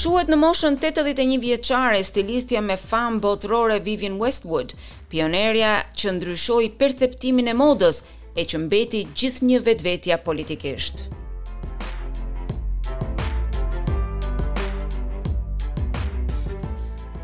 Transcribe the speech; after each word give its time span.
shuhet 0.00 0.30
në 0.32 0.36
moshën 0.40 0.76
81 0.80 1.32
vjeçare 1.42 1.98
stilistja 2.06 2.62
me 2.64 2.76
famë 2.80 3.20
botërore 3.24 3.76
Vivian 3.84 4.16
Westwood, 4.22 4.72
pionerja 5.12 5.74
që 5.92 6.14
ndryshoi 6.16 6.70
perceptimin 6.80 7.52
e 7.52 7.58
modës 7.60 8.00
e 8.32 8.48
që 8.48 8.62
mbeti 8.66 9.04
gjithë 9.12 9.50
një 9.52 9.64
vetvetja 9.70 10.16
politikisht. 10.30 11.04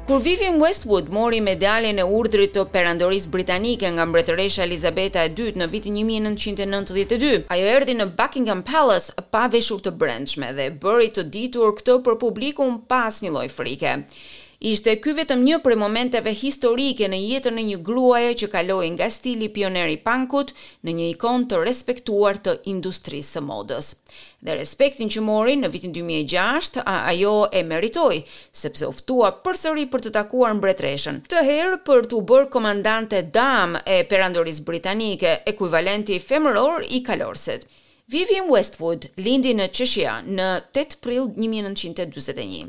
Kur 0.08 0.20
Vivian 0.22 0.60
Westwood 0.62 1.08
mori 1.10 1.40
medaljen 1.42 1.98
e 1.98 2.04
urdhrit 2.18 2.52
të 2.54 2.62
perandorisë 2.74 3.30
britanike 3.32 3.88
nga 3.96 4.04
mbretëresha 4.06 4.62
Elizabeta 4.68 5.24
II 5.32 5.56
në 5.58 5.66
vitin 5.72 5.96
1992, 6.12 7.32
ajo 7.56 7.66
erdhi 7.72 7.96
në 7.98 8.06
Buckingham 8.22 8.62
Palace 8.70 9.16
pa 9.34 9.48
veshur 9.50 9.82
të 9.82 9.96
brendshme 9.98 10.52
dhe 10.60 10.68
bëri 10.86 11.10
të 11.16 11.26
ditur 11.36 11.74
këtë 11.80 11.98
për 12.06 12.20
publikun 12.22 12.78
pas 12.94 13.18
një 13.26 13.34
lloj 13.34 13.46
frike. 13.58 13.96
Ishte 14.56 14.94
ky 15.04 15.12
vetëm 15.12 15.42
një 15.44 15.56
prej 15.60 15.74
momenteve 15.76 16.32
historike 16.32 17.08
në 17.12 17.16
jetën 17.20 17.58
e 17.60 17.64
një 17.66 17.78
gruaje 17.84 18.30
që 18.40 18.46
kaloi 18.54 18.88
nga 18.94 19.08
stili 19.12 19.50
pioneri 19.52 19.98
pankut 20.00 20.54
në 20.86 20.94
një 20.96 21.10
ikon 21.12 21.44
të 21.50 21.60
respektuar 21.60 22.38
të 22.40 22.54
industrisë 22.72 23.34
së 23.36 23.42
modës. 23.44 23.90
Dhe 24.40 24.56
respektin 24.56 25.12
që 25.12 25.20
mori 25.26 25.58
në 25.60 25.68
vitin 25.74 25.92
2006, 25.98 26.80
ajo 26.88 27.34
e 27.52 27.60
meritoi, 27.68 28.22
sepse 28.48 28.88
u 28.88 28.96
ftua 28.96 29.34
përsëri 29.44 29.84
për 29.92 30.06
të 30.08 30.14
takuar 30.16 30.56
mbretreshën, 30.56 31.20
të 31.28 31.44
herë 31.50 31.82
për 31.84 32.08
të 32.12 32.24
bërë 32.32 32.50
komandante 32.56 33.20
dam 33.36 33.76
e 33.84 34.00
perandorisë 34.08 34.64
britanike, 34.72 35.36
ekuivalenti 35.52 36.16
femëror 36.30 36.88
i 36.96 37.04
kalorset. 37.04 37.68
Vivian 38.06 38.46
Westwood 38.46 39.08
lindi 39.18 39.50
në 39.58 39.64
Qeshia 39.74 40.10
në 40.22 40.44
8 40.78 40.92
pril 41.02 41.24
1921. 41.42 42.68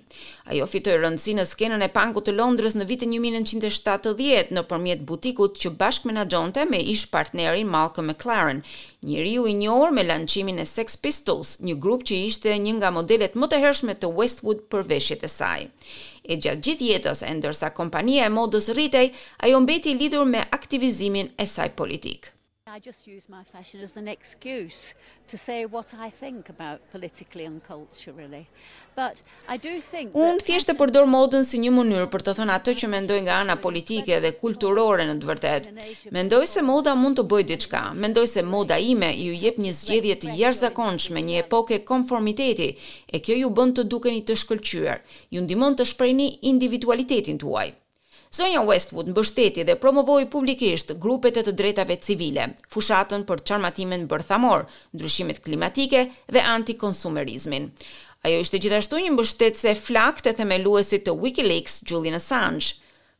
Ajo 0.49 0.65
fitoj 0.71 0.95
rëndësi 1.03 1.35
në 1.37 1.43
skenën 1.45 1.83
e 1.85 1.89
pangu 1.93 2.23
të 2.25 2.33
Londrës 2.33 2.73
në 2.73 2.85
vitën 2.89 3.11
1970 3.13 4.47
në 4.57 4.63
përmjet 4.71 5.03
butikut 5.11 5.59
që 5.61 5.69
bashkë 5.77 6.09
menagjonte 6.09 6.63
me 6.71 6.79
ish 6.95 7.03
partnerin 7.11 7.69
Malcolm 7.69 8.09
McLaren, 8.09 8.63
njëri 9.05 9.35
u 9.37 9.43
i 9.45 9.53
njohur 9.59 9.93
me 9.93 10.07
lanqimin 10.09 10.57
e 10.57 10.65
Sex 10.71 10.97
Pistols, 11.05 11.53
një 11.61 11.75
grup 11.85 12.07
që 12.09 12.17
ishte 12.31 12.55
një 12.65 12.73
nga 12.79 12.89
modelet 12.97 13.37
më 13.37 13.51
të 13.53 13.59
hershme 13.67 13.93
të 13.93 14.09
Westwood 14.17 14.63
për 14.73 14.89
veshjet 14.89 15.21
e 15.21 15.29
saj. 15.35 15.67
E 16.25 16.33
gjatë 16.41 16.65
gjithë 16.65 16.89
jetës 16.95 17.21
e 17.21 17.29
ndërsa 17.37 17.69
kompania 17.77 18.25
e 18.25 18.33
modës 18.39 18.71
rritej, 18.73 19.13
ajo 19.45 19.61
mbeti 19.67 19.93
lidhur 20.01 20.25
me 20.33 20.41
aktivizimin 20.59 21.29
e 21.37 21.45
saj 21.45 21.69
politikë. 21.77 22.33
I 22.77 22.79
just 22.79 23.07
use 23.07 23.25
my 23.27 23.43
fashion 23.51 23.81
as 23.83 23.97
an 23.97 24.07
excuse 24.07 24.93
to 25.31 25.35
say 25.35 25.65
what 25.65 25.87
I 26.07 26.11
think 26.11 26.47
about 26.47 26.79
politically 26.91 27.43
and 27.49 27.59
culturally. 27.71 28.43
But 28.95 29.23
I 29.53 29.57
do 29.67 29.73
think 29.91 30.07
that 30.13 30.21
Unë 30.25 30.43
thjesht 30.45 30.69
e 30.69 30.75
përdor 30.81 31.09
modën 31.09 31.41
si 31.49 31.57
një 31.63 31.71
mënyrë 31.77 32.05
për 32.15 32.25
të 32.27 32.35
thënë 32.37 32.55
atë 32.61 32.75
që 32.81 32.89
mendoj 32.93 33.17
nga 33.25 33.39
ana 33.45 33.55
politike 33.63 34.19
dhe 34.25 34.31
kulturore 34.43 35.07
në 35.09 35.15
të 35.23 35.29
vërtetë. 35.31 35.73
Mendoj 36.19 36.43
se 36.53 36.61
moda 36.69 36.93
mund 37.01 37.17
të 37.19 37.25
bëjë 37.33 37.49
diçka. 37.55 37.81
Mendoj 38.05 38.27
se 38.35 38.45
moda 38.51 38.77
ime 38.91 39.09
ju 39.23 39.33
jep 39.45 39.57
një 39.65 39.73
zgjedhje 39.79 40.19
të 40.25 40.37
jashtëzakonshme, 40.43 41.17
një 41.31 41.41
epokë 41.47 41.81
konformiteti, 41.93 42.69
e 43.09 43.23
kjo 43.25 43.41
ju 43.41 43.51
bën 43.57 43.73
të 43.79 43.87
dukeni 43.95 44.21
të 44.29 44.37
shkëlqyer. 44.43 45.01
Ju 45.33 45.41
ndihmon 45.47 45.81
të 45.81 45.89
shprehni 45.95 46.29
individualitetin 46.53 47.41
tuaj. 47.41 47.71
Sonja 48.35 48.61
Westwood 48.67 49.07
mbështeti 49.13 49.63
dhe 49.67 49.75
promovoi 49.81 50.25
publikisht 50.33 50.91
grupet 51.03 51.37
e 51.39 51.43
të 51.47 51.53
drejtave 51.61 51.95
civile, 52.07 52.49
fushatën 52.75 53.23
për 53.29 53.43
çarmatimin 53.49 54.03
bërthamor, 54.11 54.65
ndryshimet 54.95 55.39
klimatike 55.45 56.01
dhe 56.35 56.41
antikonsumerizmin. 56.55 57.69
Ajo 58.27 58.41
ishte 58.45 58.59
gjithashtu 58.63 58.99
një 59.05 59.13
mbështetëse 59.15 59.75
flak 59.85 60.19
të 60.25 60.33
themeluesit 60.41 61.05
të 61.07 61.15
WikiLeaks 61.23 61.79
Julian 61.91 62.19
Assange. 62.19 62.75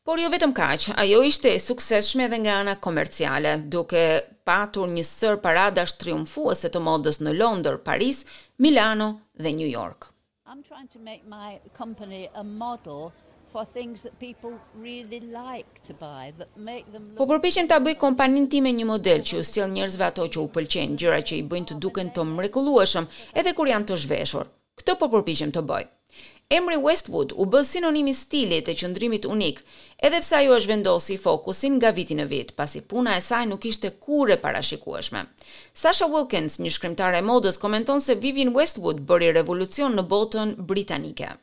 Por 0.08 0.20
jo 0.24 0.28
vetëm 0.32 0.52
kaq, 0.56 0.90
ajo 1.00 1.22
ishte 1.30 1.54
e 1.56 1.60
suksesshme 1.64 2.28
edhe 2.30 2.42
nga 2.44 2.58
ana 2.64 2.76
komerciale, 2.76 3.56
duke 3.76 4.02
patur 4.48 4.88
një 4.92 5.04
sër 5.08 5.40
paradash 5.44 5.96
triumfuese 6.04 6.68
të 6.72 6.84
modës 6.86 7.22
në 7.24 7.34
Londër, 7.40 7.80
Paris, 7.90 8.26
Milano 8.64 9.08
dhe 9.40 9.52
New 9.60 9.68
York. 9.72 10.12
I'm 10.48 10.64
trying 10.64 10.88
to 10.96 11.00
make 11.10 11.24
my 11.28 11.60
company 11.82 12.28
a 12.36 12.44
model 12.44 13.12
for 13.52 13.66
things 13.74 14.02
that 14.04 14.14
people 14.20 14.52
really 14.88 15.22
like 15.46 15.70
to 15.88 15.94
buy 15.94 16.24
that 16.38 16.50
make 16.58 16.86
them 16.94 17.04
Po 17.18 17.26
ta 17.70 17.80
bëj 17.86 17.98
kompaninë 17.98 18.72
një 18.80 18.88
model 18.90 19.24
që 19.30 19.40
u 19.40 19.44
stil 19.50 19.70
njerëzve 19.74 20.06
ato 20.08 20.28
që 20.28 20.42
u 20.44 20.48
pëlqejnë, 20.58 20.98
gjëra 21.02 21.22
që 21.30 21.36
i 21.40 21.46
bëjnë 21.52 21.68
të 21.72 21.78
duken 21.86 22.10
të 22.16 22.24
mrekullueshëm 22.36 23.06
edhe 23.42 23.54
kur 23.56 23.68
janë 23.72 23.88
të 23.92 23.96
zhveshur. 24.04 24.48
Këtë 24.80 24.96
po 25.02 25.08
përpiqem 25.14 25.54
të 25.56 25.64
bëj. 25.70 25.86
Emri 26.58 26.78
Westwood 26.80 27.34
u 27.36 27.44
bë 27.52 27.60
sinonimi 27.68 28.14
stilit 28.16 28.64
të 28.70 28.74
qëndrimit 28.80 29.26
unik, 29.28 29.58
edhe 30.08 30.22
pse 30.24 30.38
ajo 30.38 30.54
është 30.58 30.70
vendosi 30.72 31.18
fokusin 31.20 31.74
nga 31.76 31.92
viti 31.98 32.16
në 32.16 32.26
vit, 32.32 32.54
pasi 32.56 32.80
puna 32.88 33.18
e 33.20 33.24
saj 33.26 33.50
nuk 33.50 33.68
ishte 33.68 33.92
kure 34.06 34.38
parashikueshme. 34.44 35.26
Sasha 35.74 36.08
Wilkins, 36.14 36.56
një 36.64 36.72
shkrymtare 36.78 37.20
e 37.20 37.28
modës, 37.30 37.60
komenton 37.60 38.00
se 38.02 38.16
Vivian 38.16 38.56
Westwood 38.56 39.04
bëri 39.10 39.34
revolucion 39.36 40.00
në 40.00 40.08
botën 40.14 40.56
britanike. 40.72 41.34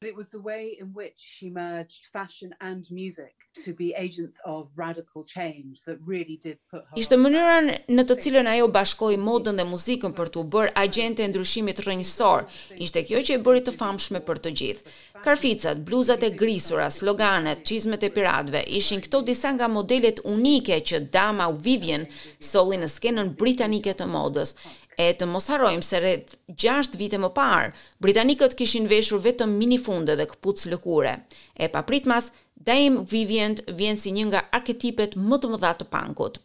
It 0.00 0.14
was 0.14 0.30
the 0.30 0.40
way 0.40 0.76
in 0.78 0.92
which 0.94 1.16
she 1.18 1.50
merged 1.50 2.06
fashion 2.12 2.54
and 2.60 2.86
music 2.88 3.34
to 3.64 3.74
be 3.74 3.92
agents 3.98 4.38
of 4.44 4.70
radical 4.76 5.24
change 5.24 5.82
that 5.86 5.98
really 6.06 6.38
did 6.40 6.58
put 6.70 6.84
her 6.86 6.94
Ishte 6.94 7.18
mënyra 7.18 7.56
në 7.90 8.04
të 8.06 8.16
cilën 8.22 8.46
ajo 8.46 8.68
bashkoi 8.78 9.16
modën 9.18 9.58
dhe 9.58 9.66
muzikën 9.66 10.14
për 10.20 10.30
të 10.38 10.44
bërë 10.54 10.70
agjente 10.84 11.26
ndryshimit 11.32 11.82
rrënjësor. 11.82 12.46
Ishte 12.86 13.02
kjo 13.10 13.24
që 13.26 13.40
e 13.40 13.42
bëri 13.48 13.64
të 13.66 13.74
famshme 13.80 14.22
për 14.28 14.40
të 14.44 14.54
gjithë. 14.60 14.94
Karficat, 15.26 15.82
bluzat 15.90 16.22
e 16.22 16.30
grisura, 16.44 16.86
sloganet, 16.94 17.66
çizmet 17.66 18.06
e 18.06 18.12
piratëve 18.18 18.62
ishin 18.78 19.02
këto 19.08 19.24
disa 19.32 19.50
nga 19.58 19.66
modelet 19.66 20.22
unike 20.38 20.78
që 20.92 21.02
dama 21.18 21.50
Vivian 21.66 22.06
solli 22.38 22.78
në 22.84 22.94
skenën 22.96 23.34
britanike 23.42 23.98
të 23.98 24.06
modës 24.14 24.54
e 25.02 25.06
të 25.18 25.26
mos 25.30 25.46
harrojmë 25.52 25.84
se 25.86 26.00
rreth 26.02 26.32
6 26.64 26.98
vite 27.00 27.20
më 27.22 27.30
parë 27.36 27.68
britanikët 28.04 28.56
kishin 28.58 28.88
veshur 28.90 29.22
vetëm 29.28 29.54
minifunde 29.60 30.16
dhe 30.18 30.26
këpucë 30.34 30.72
lëkure. 30.74 31.12
E 31.54 31.70
papritmas, 31.76 32.32
Dame 32.68 33.04
Vivian 33.12 33.54
vjen 33.80 33.96
si 34.02 34.10
një 34.16 34.26
nga 34.32 34.42
arketipet 34.58 35.14
më 35.28 35.38
të 35.44 35.54
mëdha 35.54 35.70
të 35.80 35.86
pankut. 35.94 36.40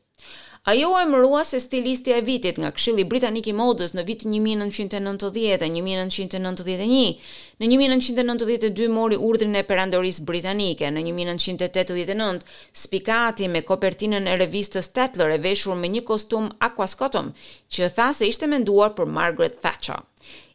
Ajo 0.66 0.90
e 1.06 1.10
mërua 1.12 1.42
se 1.44 1.58
stilistja 1.60 2.16
e 2.18 2.22
vitit 2.24 2.58
nga 2.64 2.70
Këshilli 2.72 3.04
Britanik 3.08 3.48
i 3.52 3.54
Modës 3.56 3.92
në 3.98 4.06
vitin 4.08 4.32
1990-1991. 4.72 7.18
Në 7.60 7.66
1992 7.72 8.88
mori 8.96 9.16
urdhrin 9.20 9.56
e 9.60 9.64
perandorisë 9.68 10.24
britanike. 10.30 10.86
Në 10.96 11.02
1989 11.10 12.42
spikati 12.84 13.48
me 13.52 13.66
kopertinën 13.68 14.24
e 14.32 14.38
revistës 14.46 14.88
Tatler 14.96 15.30
e 15.36 15.42
veshur 15.50 15.76
me 15.84 15.88
një 15.98 16.02
kostum 16.08 16.46
aquascotum, 16.72 17.28
që 17.68 17.92
tha 18.00 18.08
se 18.16 18.24
ishte 18.32 18.46
menduar 18.56 18.90
për 18.96 19.06
Margaret 19.20 19.56
Thatcher. 19.68 20.00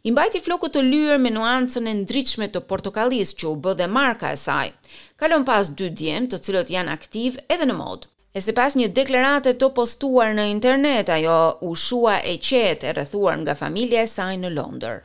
I 0.09 0.11
mbajti 0.17 0.41
flokët 0.49 0.73
të 0.73 0.81
lyër 0.91 1.19
me 1.27 1.31
nuancën 1.37 1.85
e 1.93 1.99
ndritshme 2.01 2.47
të 2.49 2.61
portokallisë 2.73 3.37
që 3.43 3.47
u 3.53 3.57
bë 3.67 3.73
dhe 3.83 3.89
marka 4.01 4.27
e 4.33 4.37
saj. 4.47 4.69
Kalon 5.21 5.45
pas 5.53 5.67
dy 5.77 5.87
djem, 5.93 6.25
të 6.33 6.37
cilët 6.49 6.69
janë 6.79 6.93
aktiv 6.97 7.31
edhe 7.53 7.69
në 7.69 7.77
modë. 7.85 8.09
E 8.39 8.41
se 8.41 8.53
pas 8.55 8.75
një 8.79 8.87
deklarate 8.97 9.53
të 9.59 9.69
postuar 9.79 10.31
në 10.39 10.45
internet, 10.53 11.11
ajo 11.11 11.39
u 11.67 11.73
shua 11.87 12.21
e 12.33 12.37
qetë 12.49 12.91
e 12.91 12.93
rëthuar 13.01 13.41
nga 13.43 13.59
familje 13.67 14.07
saj 14.15 14.35
në 14.47 14.55
Londër. 14.61 15.03